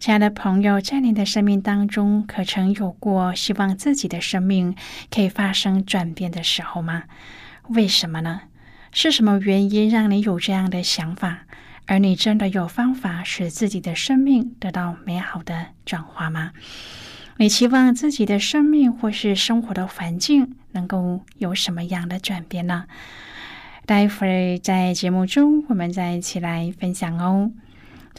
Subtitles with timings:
[0.00, 4.76] 亲爱的朋友，在您的生命当中，可曾有过希望自己的生命
[5.10, 7.02] 可以发生转变的时候吗？
[7.68, 8.42] 为什么呢？
[8.92, 11.40] 是什么原因让你有这样的想法？
[11.86, 16.52] 而你真的有方法使自己的生命得到美好的转化吗？
[17.38, 22.84] 你期望自己的生命或是生活的环境能够有什么样的转变呢？
[23.84, 27.50] 待会儿在节目中，我们再一起来分享哦。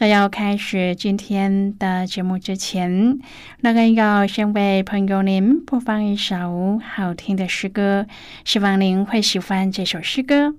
[0.00, 3.18] 在要开始今天的节目之前，
[3.60, 8.06] 那个要先为朋友您播放一首好听的诗歌，
[8.42, 10.54] 希望您会喜欢这首诗歌。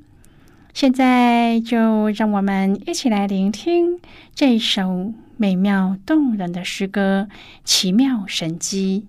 [0.76, 4.00] 现在就让我们一起来聆听
[4.36, 7.28] 这首美妙动人的诗歌
[7.64, 9.08] 《奇妙神机》。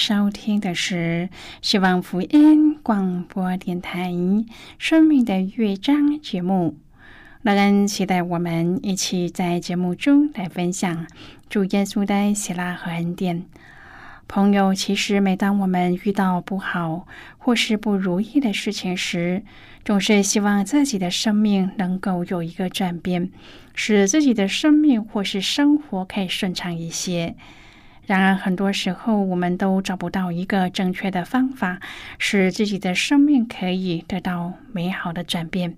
[0.00, 1.28] 收听的是
[1.60, 4.08] 希望福音广播电台
[4.78, 6.78] 《生命的乐章》节目。
[7.42, 11.06] 乐恩期待我们一起在节目中来分享
[11.50, 13.44] 主耶稣的喜乐和恩典。
[14.26, 17.06] 朋友，其实每当我们遇到不好
[17.36, 19.42] 或是不如意的事情时，
[19.84, 23.30] 总是希望自己的生命能够有一个转变，
[23.74, 27.34] 使自己的生命或是生活可以顺畅一些。
[28.10, 31.78] 然而，很多时候我们都找不到一个正确的方法，
[32.18, 35.76] 使自己的生命可以得到美好的转变，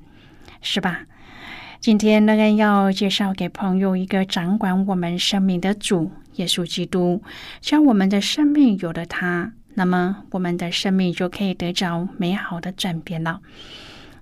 [0.63, 1.01] 是吧？
[1.79, 6.11] 今天，乐恩要介绍给朋友一个掌管我们生命的主。
[6.37, 7.23] 耶稣基督
[7.61, 13.41] 将我们的生命有了他，那么我们的生命就可以得着美好的转变了。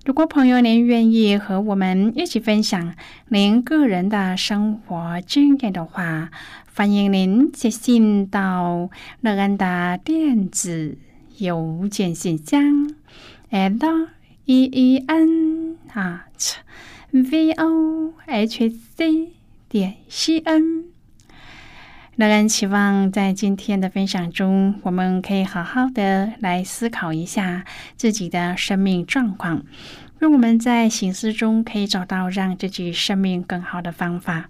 [0.03, 2.95] 如果朋友您愿意和我们一起分享
[3.29, 6.31] 您个人的生活经验的话，
[6.73, 8.89] 欢迎您写信到
[9.19, 10.97] 乐安达电子
[11.37, 12.95] 邮件信箱
[13.49, 14.07] ：l
[14.45, 16.53] e e n at
[17.11, 19.33] v o h c
[19.67, 20.85] 点 c n。
[22.15, 27.65] 乐安期望在今天的分享中，我们可以好好的来思考一下
[27.97, 29.65] 自己的生命状况，
[30.19, 34.49] 让我们在醒思中可以找到让自己生命更好的方法。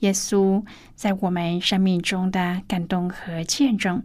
[0.00, 0.64] 耶稣
[0.94, 4.02] 在我们生命中的感动和见证。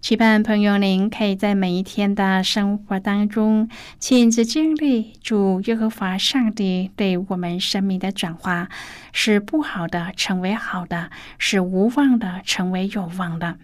[0.00, 8.68] 期盼朋友您可以在每一天的生活当中亲自经历主耶和华上帝对我们生命的转化，
[9.12, 13.56] 使不好的成为好的，使无望的成为有望的。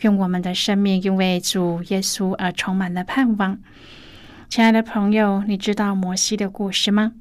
[0.00, 3.58] 愿我们的生命因为主耶稣而充满了盼望。
[4.48, 7.12] 亲爱的朋友，你知道摩西的故事吗？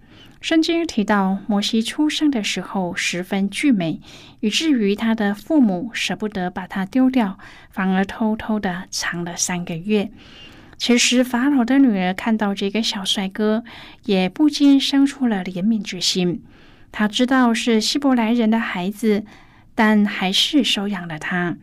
[0.42, 4.02] 圣经提到，摩西出生的时候十分俊美，
[4.40, 7.38] 以至于他的父母舍不得把他丢掉，
[7.70, 10.10] 反而偷偷的藏了三个月。
[10.78, 13.64] 其实，法老的女儿看到这个小帅哥，
[14.06, 16.44] 也不禁生出了怜悯之心。
[16.92, 19.24] 他知道是希伯来人的孩子，
[19.76, 21.58] 但还是收养了他，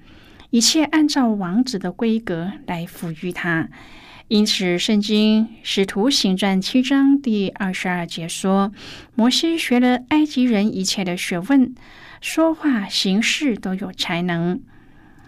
[0.51, 3.69] 一切按照王子的规格来抚育他。
[4.29, 8.71] 因此，《圣经使徒行传》七章第二十二节说
[9.17, 11.75] ：“摩西学了埃及人一切的学问，
[12.21, 14.61] 说话行事都有才能。”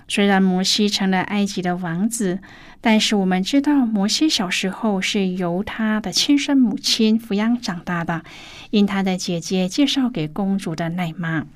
[0.07, 2.41] 虽然摩西成了埃及的王子，
[2.83, 8.23] 但是我们知道，摩西小时候是由他的亲生母亲抚养长大的，
[8.69, 11.47] 因他的姐姐介绍给公主的奶妈，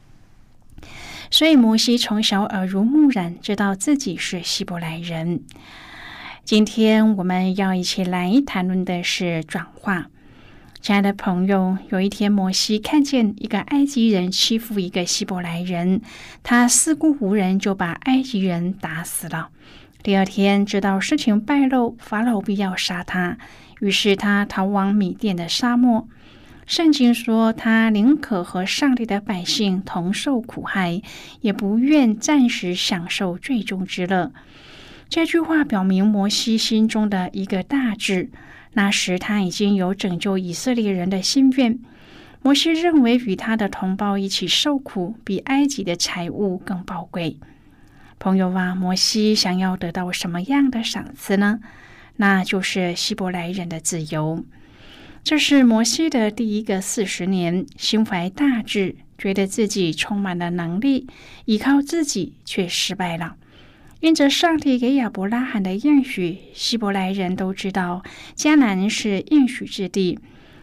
[1.30, 5.42] 所以摩西从小耳濡目染，知道自己是希伯来人。
[6.44, 10.10] 今天我们要一起来谈论的是转化。
[10.82, 16.02] 亲爱的朋友，有一天摩西看见一个埃及人欺负一个希伯来人，
[16.42, 19.48] 他四顾无人就把埃及人打死了。
[20.02, 23.38] 第二天知道事情败露，法老必要杀他，
[23.80, 26.06] 于是他逃往米甸的沙漠。
[26.66, 31.00] 圣经说，他宁可和上帝的百姓同受苦害，
[31.40, 34.32] 也不愿暂时享受最终之乐。
[35.08, 38.30] 这句话表明摩西心中的一个大志。
[38.72, 41.78] 那时他已经有拯救以色列人的心愿。
[42.42, 47.38] 摩西认为与他的同胞一起受苦，比埃及的财物更宝贵。
[48.18, 51.60] 朋友啊，摩西想要得到什么样的赏赐呢？
[52.16, 54.44] 那就是希伯来人的自由。
[55.22, 61.06] 这是摩西的第一个四十年，心怀大志，觉得自己充满了能力，
[61.46, 63.36] 依靠自己却失败了。
[64.04, 68.02] 因着上帝给亚伯拉罕的应许，希伯来人都知道
[68.36, 70.18] 迦南是应许之地。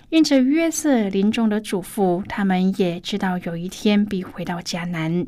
[0.09, 5.25] 因着约瑟临终的嘱咐，他们也知道有一天必回到迦南。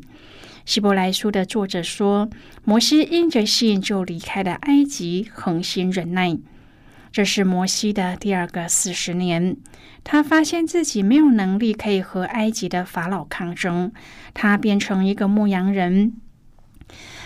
[0.64, 2.30] 希伯来书的作者说，
[2.62, 6.38] 摩西因着信就离开了埃及，恒心忍耐。
[7.10, 9.56] 这是摩西的第二个四十年，
[10.04, 13.90] 他发现自己没有能力可以和埃及的法老抗争，
[14.32, 16.14] 他变成一个牧羊人。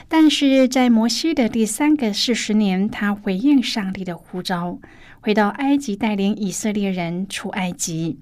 [0.08, 4.78] 但是在摩西的第三个四十年，他回应上帝的呼召，
[5.20, 8.18] 回到埃及带领以色列人出埃及。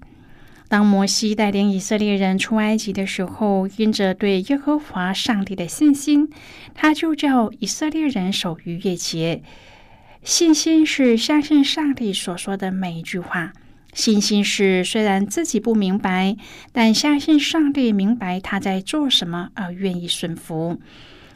[0.69, 6.29] 当摩西带领以色列人出埃及的时候，因着对耶和华上帝的信心，
[6.73, 9.41] 他就叫以色列人守逾越节。
[10.23, 13.53] 信心是相信上帝所说的每一句话。
[13.93, 16.35] 信心是虽然自己不明白，
[16.73, 20.81] 但相信上帝明白他在做什么而愿意顺服。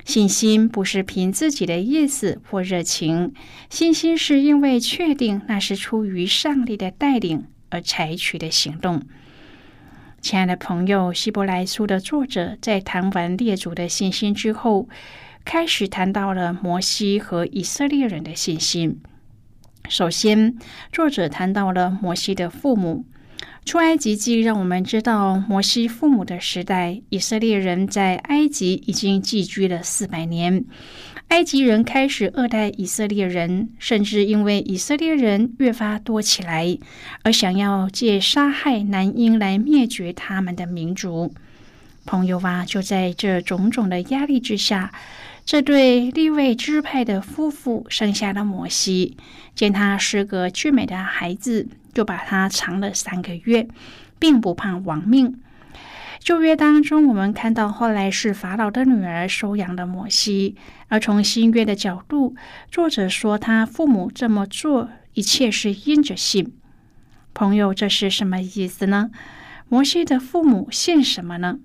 [0.05, 3.33] 信心不是凭自己的意思或热情，
[3.69, 9.01] 信心是因为确定那是出于上帝的带领而采取的行动。
[10.21, 14.87] 亲爱的朋友，《希伯来书》的作者在谈完列祖的信心之后，
[15.43, 18.99] 开始谈到了摩西和以色列人的信心。
[19.89, 20.55] 首先，
[20.91, 23.05] 作者谈到了摩西的父母。
[23.63, 30.65] 出埃及记让我们知道，摩西父母的时代，以色列人在埃及已经寄居了四百年。
[31.27, 36.77] 埃及人开始恶待以色列人，甚至因为以色列人越发多起来，
[37.23, 41.33] 而想要借杀害男婴来灭绝他们的民族。
[42.03, 44.91] 朋友啊，就在这种种的压力之下，
[45.45, 49.15] 这对立位支派的夫妇生下了摩西。
[49.53, 53.67] 见他是个俊美的孩子，就把他藏了三个月，
[54.19, 55.39] 并不怕亡命。
[56.19, 60.55] 旧约当中，我们看到后来是法老的女儿收养了摩西；
[60.87, 62.35] 而从新约的角度，
[62.69, 66.53] 作者说他父母这么做，一切是因着信。
[67.33, 69.09] 朋友，这是什么意思呢？
[69.67, 71.57] 摩西的父母信什么呢？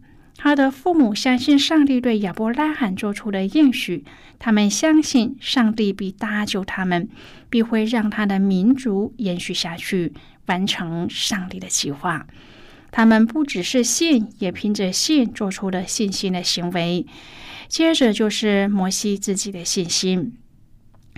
[0.47, 4.05] 他的父母相信上帝对亚伯拉罕做出的应许，
[4.39, 7.09] 他们相信上帝必搭救他们，
[7.51, 10.13] 必会让他的民族延续下去，
[10.47, 12.29] 完成上帝的计划。
[12.93, 17.05] 他们不只是信，也凭着信做出了信心的行为。
[17.67, 20.35] 接着就是摩西自己的信心。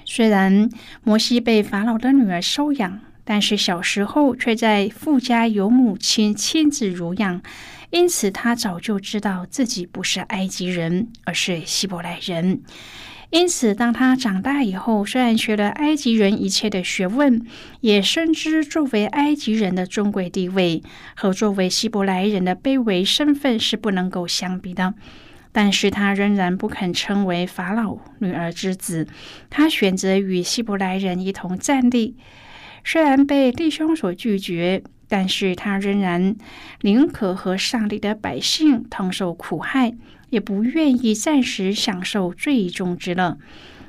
[0.07, 0.71] 虽然
[1.05, 7.43] 摩西被法老的女儿收养，但是小时候却在富家由母亲亲自乳养，
[7.91, 12.63] 因此他早就知道自己不是埃及人，而是希伯来人。
[13.29, 17.45] 因此，当他长大以后，虽然学了埃及人一切的学问，
[17.83, 20.83] 也深知作为埃及人的尊贵地位
[21.15, 24.95] 和作为希伯来人的卑微身份是不能够相比的，
[25.53, 29.07] 但是他仍然不肯称为法老女儿之子。
[29.51, 32.17] 他选择与希伯来人一同站立，
[32.91, 36.35] 虽然被弟兄所拒绝，但是他仍然
[36.81, 39.95] 宁可和上帝的百姓同受苦害。
[40.31, 43.37] 也不愿意暂时享受最终之乐。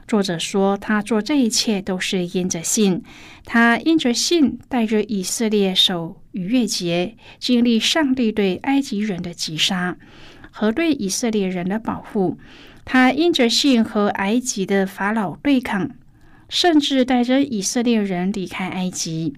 [0.05, 3.01] 作者说，他做这一切都是因着信。
[3.45, 9.97] 他因着信，带着以色列守逾越节，经历上帝对埃及人的击杀
[10.51, 12.37] 和对以色列人的保护。
[12.83, 15.91] 他因着信和埃及的法老对抗，
[16.49, 19.35] 甚至带着以色列人离开埃及。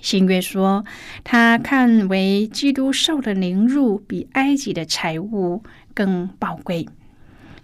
[0.00, 0.84] 新约说，
[1.24, 5.64] 他看为基督受的凌辱比埃及的财物。
[5.92, 6.88] 更宝贵。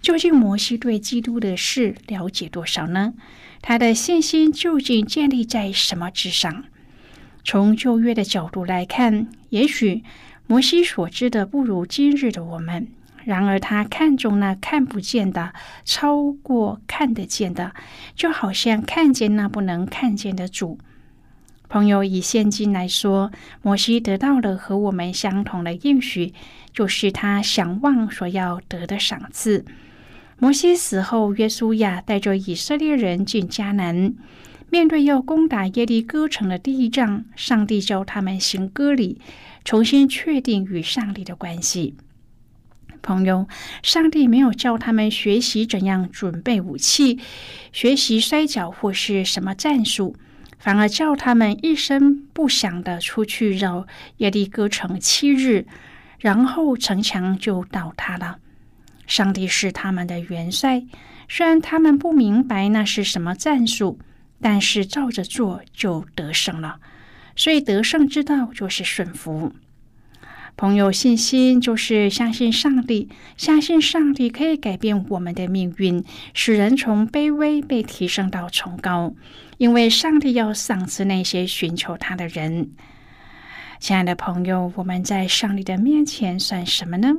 [0.01, 3.13] 究竟摩西对基督的事了解多少呢？
[3.61, 6.65] 他的信心究竟建立在什么之上？
[7.43, 10.03] 从旧约的角度来看，也许
[10.45, 12.87] 摩西所知的不如今日的我们。
[13.27, 15.53] 然而，他看重那看不见的，
[15.83, 17.73] 超过看得见的，
[18.15, 20.79] 就好像看见那不能看见的主。
[21.67, 23.29] 朋友，以现今来说，
[23.61, 26.33] 摩西得到了和我们相同的应许。
[26.71, 29.65] 就是他想望所要得的赏赐。
[30.37, 34.13] 摩西死后，约书亚带着以色列人进迦南，
[34.69, 39.19] 面对要攻打耶利哥城的第一仗，上帝教他们行割礼，
[39.65, 41.95] 重新确定与上帝的关系。
[43.01, 43.47] 朋友，
[43.83, 47.19] 上帝没有教他们学习怎样准备武器、
[47.71, 50.15] 学习摔跤或是什么战术，
[50.59, 53.87] 反而叫他们一声不响的出去绕
[54.17, 55.65] 耶利哥城七日。
[56.19, 58.39] 然后城墙就倒塌了。
[59.05, 60.83] 上帝是他们的元帅，
[61.29, 63.99] 虽然他们不明白那是什么战术，
[64.41, 66.79] 但是照着做就得胜了。
[67.35, 69.53] 所以得胜之道就是顺服。
[70.57, 79.13] 朋友，信心就是相信上帝，相信上帝可以改变我们的命运，使人从卑微被提升到崇高。
[79.59, 82.71] 因为上帝要赏赐那些寻求他的人。
[83.79, 87.13] 亲爱的朋友，我们在上帝的面前算什么呢？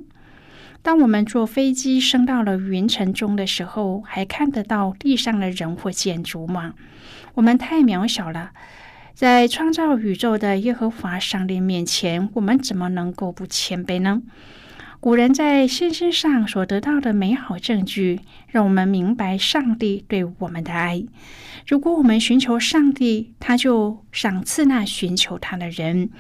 [0.83, 6.75] 当我们坐飞机升到了云层中的时候，还看得到地上的人或建筑吗？
[7.35, 8.51] 我们太渺小了，
[9.19, 14.23] 在创造宇宙的耶和华上帝面前，我们怎么能够不谦卑呢？
[15.01, 21.03] 古人在信心上所得到的美好证据，让我们明白上帝对我们的爱。
[21.67, 26.11] 如果我们寻求上帝，他就赏赐那寻求他的人。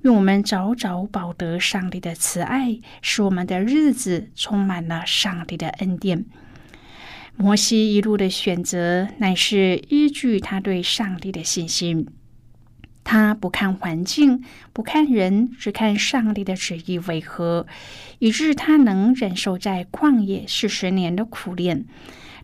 [0.00, 6.24] 愿我们早早保得上帝的慈爱，使我们的日子充满了上帝的恩典。
[7.36, 12.06] 摩西一路的选择，乃是依据他对上帝的信心。
[13.08, 17.68] 他不看环境，不看人，只看上帝的旨意为何，
[18.18, 21.84] 以致他能忍受在旷野四十年的苦练。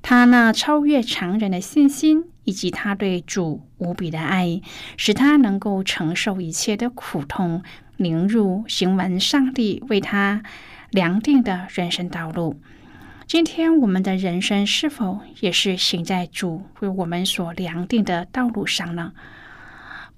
[0.02, 4.60] 他那超越常人的信心，以及他对主无比的爱，
[4.96, 7.64] 使他能够承受一切的苦痛，
[7.96, 10.44] 凝入行完上帝为他
[10.90, 12.60] 量定的人生道路。
[13.26, 19.12] 今天我们的人生是否也是行在主为我们所量定的道路上呢？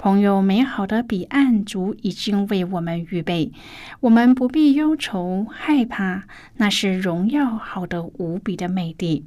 [0.05, 3.53] 朋友，美好的彼岸，足已经为我们预备，
[4.01, 6.25] 我们不必忧愁害怕，
[6.59, 9.25] 那是荣耀好的无比的美丽。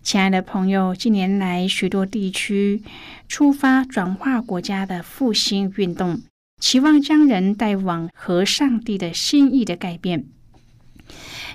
[0.00, 2.82] 亲爱的朋友，近年来许多地区
[3.28, 6.22] 出发转化国家的复兴运动，
[6.58, 10.24] 期望将人带往和上帝的心意的改变。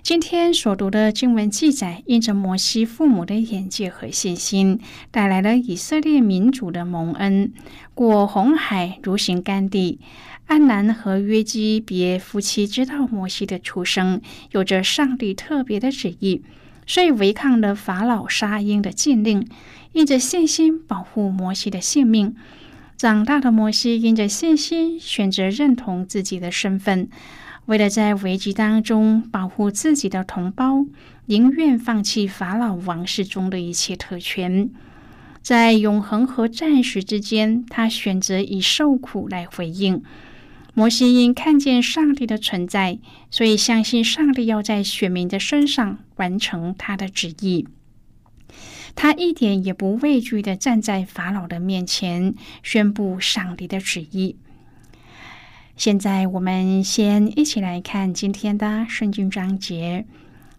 [0.04, 4.80] 今天所读的经文记载，因着摩西父母的眼界和信心，
[5.12, 7.54] 带来了以色列民主的蒙恩，
[7.94, 10.00] 过红海如行干地。
[10.48, 14.20] 安南和约基别夫妻知道摩西的出生
[14.52, 16.42] 有着上帝特别的旨意，
[16.88, 19.48] 所以违抗了法老沙鹰的禁令，
[19.94, 22.36] 因着信心保护摩西的性命。
[22.98, 27.08] 长大的摩西因着信心选择认同自己的身份。
[27.72, 30.86] 为了在危机当中保护自己的同胞，
[31.28, 34.70] 宁愿放弃法老王室中的一切特权，
[35.42, 40.04] 在永恒和暂时之间，他选择以受苦来回应。
[40.74, 47.66] 摩西因看见上帝的存在，所以相信上帝要在选民的身上完成他的旨意。
[48.96, 54.36] 他一点也不畏惧的站在法老的面前，宣布上帝的旨意。
[55.82, 60.06] 现在我们先一起来看今天的圣经章节。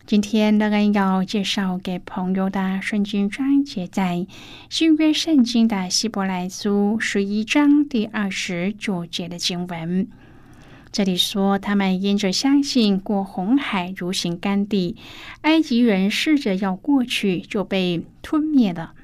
[0.04, 4.26] 今天乐恩要介绍给朋友的圣经章节，在
[4.68, 10.08] 新约圣经的希伯来书十一章第二十九节的经文。
[10.90, 14.96] 这里说，他们因着相信过红海如行干地，
[15.42, 18.94] 埃及人试着要过去，就被吞灭了。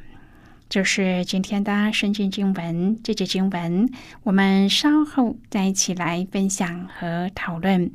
[0.69, 3.91] 就是今天的圣经经文，这节经文
[4.23, 7.91] 我们稍后再一起来分享和讨论。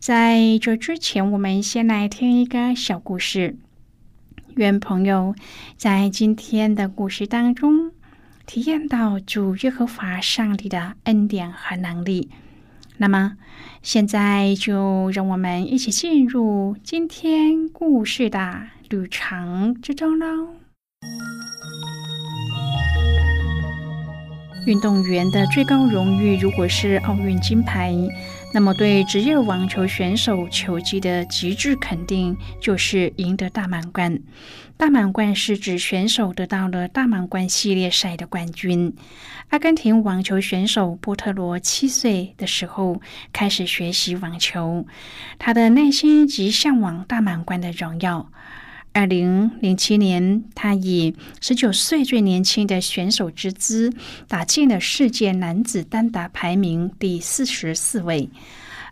[0.00, 3.56] 在这之前，我们先来听一个小故事。
[4.56, 5.36] 愿朋友
[5.76, 7.92] 在今天的故事当中
[8.44, 12.28] 体验到主耶和华上帝的恩典和能力。
[12.96, 13.36] 那么，
[13.82, 20.54] 现在就让我们一起进入今天故事的旅程之中喽。
[24.66, 27.94] 运动员的最高荣誉，如果是奥运金牌，
[28.52, 34.20] 那么对职业网球选手球技的极致肯定，就是赢得大满贯。
[34.76, 38.94] 大满贯是指选手得到了大满贯系列赛的冠军。
[39.48, 43.00] 阿根廷网球选手波特罗七岁的时候
[43.32, 44.86] 开始学习网球，
[45.38, 48.30] 他的内心极向往大满贯的荣耀。
[48.92, 53.92] 二零零七年，他以十九岁最年轻的选手之姿，
[54.26, 58.28] 打进了世界男子单打排名第四十四位。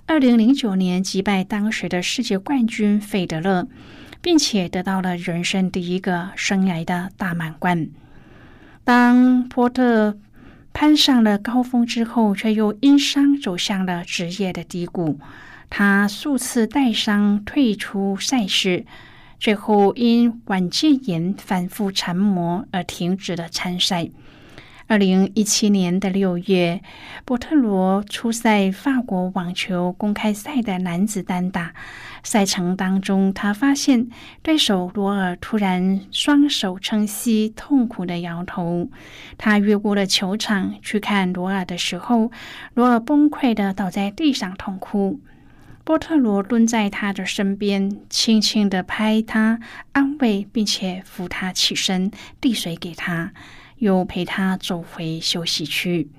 [0.07, 3.67] 二零零九年，击败当时的世界冠军费德勒，
[4.21, 7.89] 并且得到了人生第一个生涯的大满贯。
[8.85, 10.17] 当波特
[10.73, 15.19] 攀上了高峰之后，却又因伤走向了职业的低谷。
[15.69, 18.87] 他数次带伤退出赛事。
[19.39, 24.09] 最后因晚戒炎反复缠磨而停止了参赛。
[24.89, 26.81] 二零一七年的六月，
[27.25, 31.75] 波特罗出赛法国网球公开赛的男子单打
[32.23, 34.07] 赛程当中，他发现
[34.43, 38.89] 对手罗尔突然双手撑膝，痛苦的摇头。
[39.37, 42.31] 他越过了球场去看罗尔的时候，
[42.75, 45.19] 罗尔崩溃的倒在地上痛哭。
[45.87, 49.61] 波特罗蹲在他的身边，轻轻的拍他，
[49.93, 53.33] 安慰，并且扶他起身，递水给他，
[53.77, 56.11] 又陪他走回休息区。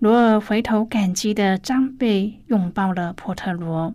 [0.00, 3.94] 罗尔回头感激的张背拥抱了波特罗。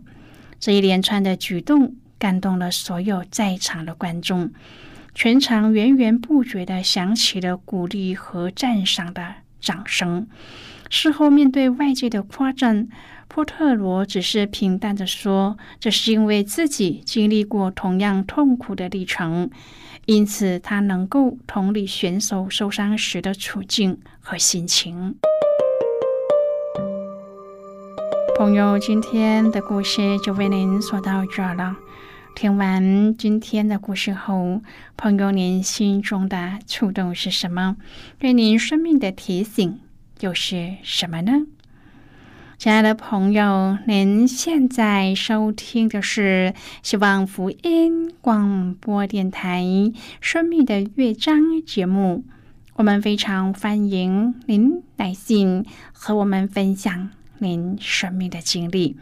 [0.58, 4.50] 这一连串的举动感动了所有在场的观众，
[5.14, 10.26] 全场源源不绝的响起了鼓励和赞赏的掌声。
[10.90, 12.88] 事后面对外界的夸赞。
[13.32, 19.48] 波特罗只是平淡的说：“这是因为自己经历过同样痛苦的历程，
[20.06, 25.14] 因此他能够同理选手受伤时的处境和心情。”
[28.36, 31.76] 朋友，今天的故事就为您说到这儿了。
[32.34, 34.60] 听完今天的故事后，
[34.96, 37.76] 朋友您心中的触动是什么？
[38.18, 39.78] 对您生命的提醒
[40.20, 41.46] 又是什么呢？
[42.58, 46.52] 亲爱的朋友，您现在收听的是
[46.82, 49.62] 希望福音广播电台
[50.20, 52.22] 《生命的乐章》节目。
[52.74, 58.96] 我们非常欢迎您来信和我们分享您生命的经历。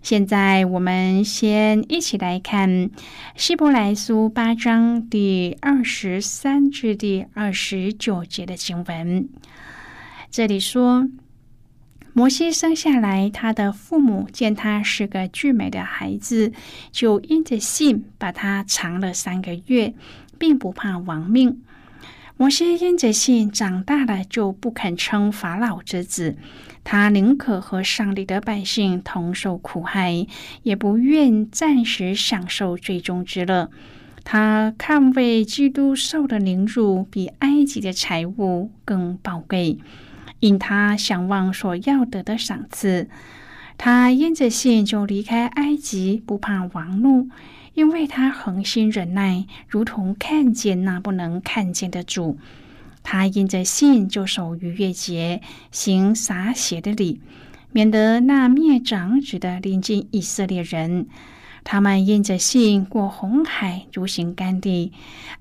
[0.00, 2.70] 现在，我们先一起来看
[3.34, 9.28] 《希伯来书》八章第二十三至第二十九节的经文。
[10.30, 11.08] 这里说。
[12.14, 16.52] 摩西生下来，他的父母见他是个俊美的孩子，
[16.90, 19.94] 就因着信把他藏了三个月，
[20.36, 21.62] 并不怕亡命。
[22.36, 26.36] 摩西因着信长大了，就不肯称法老之子，
[26.82, 30.26] 他宁可和上帝的百姓同受苦害，
[30.64, 33.70] 也不愿暂时享受最终之乐。
[34.24, 39.78] 他看为基督受的凌辱，比埃及的财物更宝贵。
[40.40, 43.08] 因他想望所要得的赏赐，
[43.76, 47.28] 他因着信就离开埃及，不怕王怒，
[47.74, 52.38] 因为他恒心忍耐，如同看见那不能看见的主。
[53.02, 57.20] 他因着信就守逾越节，行洒血的礼，
[57.72, 61.06] 免得那灭长子的临近以色列人。
[61.64, 64.92] 他们因着信过红海，如行干地。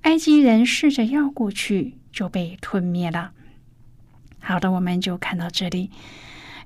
[0.02, 3.32] 埃及人试着要过去，就被吞灭了。
[4.48, 5.92] 好的，我们就看到这里，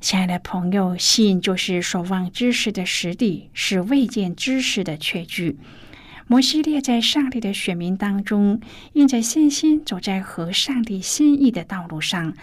[0.01, 5.57] 亲爱的朋友，信就是所望知识的实底，是未见知识的确据。
[6.27, 8.61] 摩西列在上帝的选民当中，
[8.93, 12.35] 印着信心走在和上帝心意的道路上，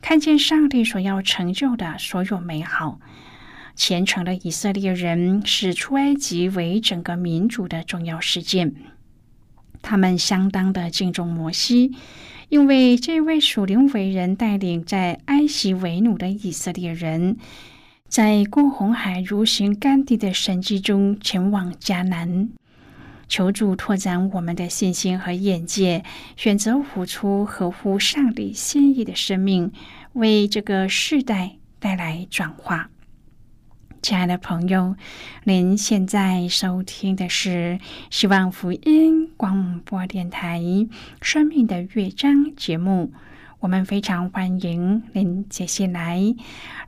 [0.00, 3.00] 看见上帝所要成就的所有美好。
[3.74, 8.72] 虔诚的以色列人是出埃及为整个民族的重要事件，
[9.82, 11.90] 他们相当的敬重摩西。
[12.48, 17.36] 因为这位属灵伟人带领在埃及为奴的以色列人，
[18.08, 22.48] 在过红海如行干地的神迹中前往迦南，
[23.26, 26.04] 求助拓展我们的信心和眼界，
[26.36, 29.72] 选择活出合乎上帝心意的生命，
[30.12, 32.90] 为这个世代带来转化。
[34.02, 34.94] 亲爱的朋友，
[35.44, 37.80] 您现在收听的是
[38.10, 40.60] 希望福音广播电台
[41.20, 43.12] 《生命的乐章》节目。
[43.58, 46.34] 我们非常欢迎您接下来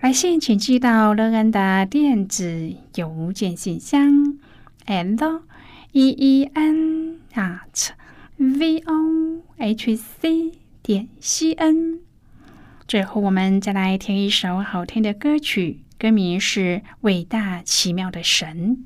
[0.00, 4.38] 来信，请寄到乐安的电子邮件信箱
[4.86, 5.42] ：l
[5.92, 7.88] e e n at
[8.36, 11.98] v o h c 点 c n。
[12.86, 15.80] 最后，我们再来听一首好听的歌曲。
[15.98, 16.60] 歌名是
[17.00, 18.76] 《伟大奇妙的神》。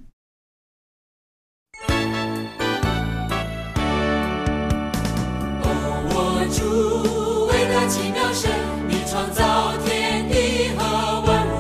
[5.63, 5.69] 哦，
[6.09, 8.51] 我主，伟大奇妙神，
[8.89, 11.53] 你创造天地和万物。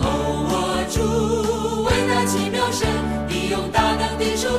[0.00, 0.08] 哦，
[0.48, 2.88] 我主，伟大奇妙神，
[3.28, 4.58] 你用大能的手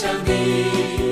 [0.00, 1.09] 上帝，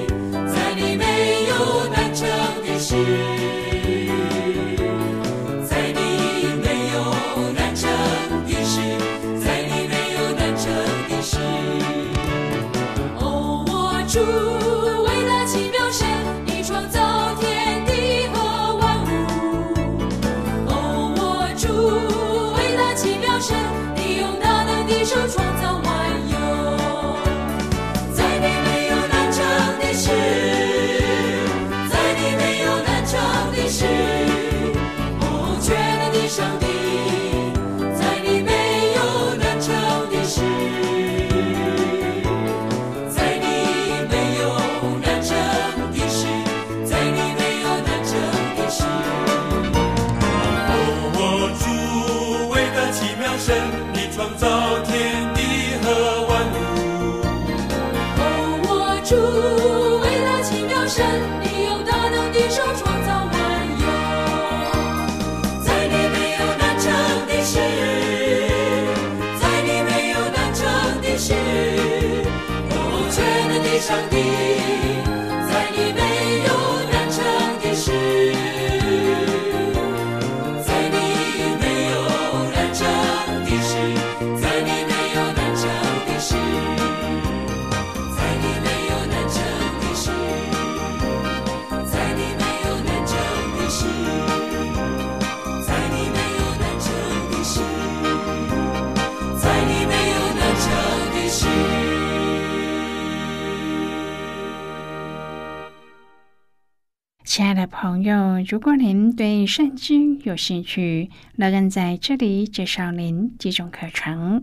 [107.38, 114.42] 亲爱的朋友，如果您对圣经有兴趣，乐恩在这里介绍您几种课程。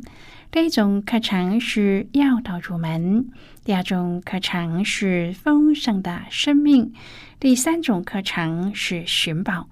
[0.49, 3.27] 第一种课程是要道入门，
[3.65, 6.93] 第二种课程是丰盛的生命，
[7.37, 9.67] 第三种课程是寻宝。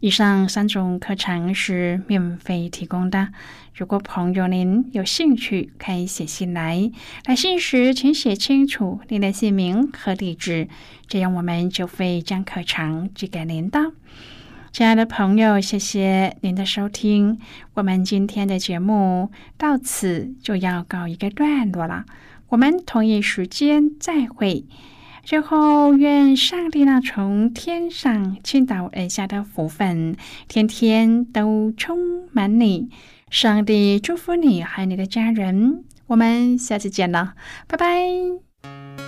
[0.00, 3.28] 以上三种课程是免费提供的。
[3.76, 6.90] 如果朋友您有兴趣，可以写信来。
[7.26, 10.66] 来信时请写清楚您的姓名和地址，
[11.06, 13.92] 这样我们就会将课程寄给您的。
[14.72, 17.38] 亲爱的朋友，谢谢您的收听。
[17.74, 22.06] 我们今天的节目到此就要告一个段落了。
[22.48, 24.64] 我们同一时间再会。
[25.22, 30.16] 最后，愿上帝那从天上倾倒而下的福分，
[30.48, 32.88] 天天都充满你。
[33.36, 35.84] 上帝祝福你还有你的家人。
[36.06, 37.34] 我们下次见了
[37.68, 39.05] 拜拜。